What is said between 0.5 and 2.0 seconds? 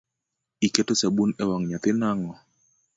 Iketo sabun ewang’ nyathi